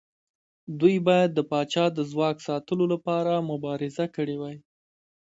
[0.79, 4.57] دوی باید د پاچا د ځواک ساتلو لپاره مبارزه کړې وای.